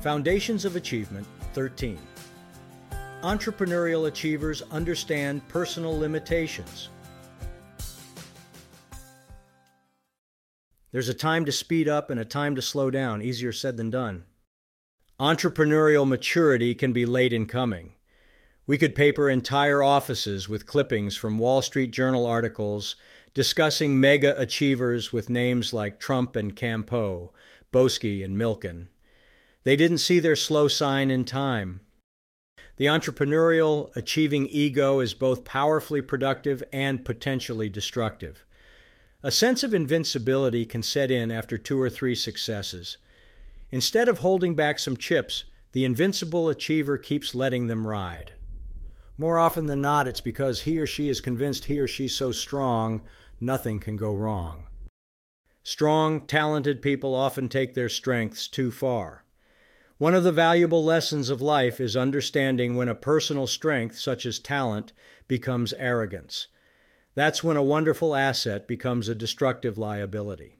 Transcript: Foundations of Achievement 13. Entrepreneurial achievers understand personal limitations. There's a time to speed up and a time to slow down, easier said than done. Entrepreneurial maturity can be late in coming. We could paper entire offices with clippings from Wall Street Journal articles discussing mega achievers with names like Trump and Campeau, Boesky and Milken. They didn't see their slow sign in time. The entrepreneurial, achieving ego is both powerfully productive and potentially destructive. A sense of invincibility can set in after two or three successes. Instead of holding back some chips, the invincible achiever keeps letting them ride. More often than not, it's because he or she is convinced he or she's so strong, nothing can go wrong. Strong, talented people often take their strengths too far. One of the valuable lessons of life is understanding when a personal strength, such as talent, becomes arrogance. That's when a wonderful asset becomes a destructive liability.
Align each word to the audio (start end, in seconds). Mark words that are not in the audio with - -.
Foundations 0.00 0.64
of 0.64 0.76
Achievement 0.76 1.26
13. 1.52 1.98
Entrepreneurial 3.22 4.08
achievers 4.08 4.62
understand 4.70 5.46
personal 5.48 5.98
limitations. 5.98 6.88
There's 10.90 11.10
a 11.10 11.14
time 11.14 11.44
to 11.44 11.52
speed 11.52 11.86
up 11.86 12.08
and 12.08 12.18
a 12.18 12.24
time 12.24 12.54
to 12.54 12.62
slow 12.62 12.90
down, 12.90 13.20
easier 13.20 13.52
said 13.52 13.76
than 13.76 13.90
done. 13.90 14.24
Entrepreneurial 15.20 16.08
maturity 16.08 16.74
can 16.74 16.94
be 16.94 17.04
late 17.04 17.34
in 17.34 17.44
coming. 17.44 17.92
We 18.66 18.78
could 18.78 18.94
paper 18.94 19.28
entire 19.28 19.82
offices 19.82 20.48
with 20.48 20.64
clippings 20.64 21.14
from 21.14 21.38
Wall 21.38 21.60
Street 21.60 21.90
Journal 21.90 22.24
articles 22.24 22.96
discussing 23.34 24.00
mega 24.00 24.34
achievers 24.40 25.12
with 25.12 25.28
names 25.28 25.74
like 25.74 26.00
Trump 26.00 26.36
and 26.36 26.56
Campeau, 26.56 27.32
Boesky 27.70 28.24
and 28.24 28.38
Milken. 28.38 28.86
They 29.62 29.76
didn't 29.76 29.98
see 29.98 30.20
their 30.20 30.36
slow 30.36 30.68
sign 30.68 31.10
in 31.10 31.24
time. 31.24 31.80
The 32.76 32.86
entrepreneurial, 32.86 33.94
achieving 33.94 34.46
ego 34.46 35.00
is 35.00 35.12
both 35.12 35.44
powerfully 35.44 36.00
productive 36.00 36.62
and 36.72 37.04
potentially 37.04 37.68
destructive. 37.68 38.46
A 39.22 39.30
sense 39.30 39.62
of 39.62 39.74
invincibility 39.74 40.64
can 40.64 40.82
set 40.82 41.10
in 41.10 41.30
after 41.30 41.58
two 41.58 41.78
or 41.78 41.90
three 41.90 42.14
successes. 42.14 42.96
Instead 43.70 44.08
of 44.08 44.20
holding 44.20 44.54
back 44.54 44.78
some 44.78 44.96
chips, 44.96 45.44
the 45.72 45.84
invincible 45.84 46.48
achiever 46.48 46.96
keeps 46.96 47.34
letting 47.34 47.66
them 47.66 47.86
ride. 47.86 48.32
More 49.18 49.38
often 49.38 49.66
than 49.66 49.82
not, 49.82 50.08
it's 50.08 50.22
because 50.22 50.62
he 50.62 50.78
or 50.78 50.86
she 50.86 51.10
is 51.10 51.20
convinced 51.20 51.66
he 51.66 51.78
or 51.78 51.86
she's 51.86 52.16
so 52.16 52.32
strong, 52.32 53.02
nothing 53.38 53.78
can 53.78 53.96
go 53.96 54.14
wrong. 54.14 54.68
Strong, 55.62 56.22
talented 56.26 56.80
people 56.80 57.14
often 57.14 57.50
take 57.50 57.74
their 57.74 57.90
strengths 57.90 58.48
too 58.48 58.70
far. 58.70 59.24
One 60.00 60.14
of 60.14 60.24
the 60.24 60.32
valuable 60.32 60.82
lessons 60.82 61.28
of 61.28 61.42
life 61.42 61.78
is 61.78 61.94
understanding 61.94 62.74
when 62.74 62.88
a 62.88 62.94
personal 62.94 63.46
strength, 63.46 63.98
such 63.98 64.24
as 64.24 64.38
talent, 64.38 64.94
becomes 65.28 65.74
arrogance. 65.74 66.46
That's 67.14 67.44
when 67.44 67.58
a 67.58 67.62
wonderful 67.62 68.16
asset 68.16 68.66
becomes 68.66 69.10
a 69.10 69.14
destructive 69.14 69.76
liability. 69.76 70.59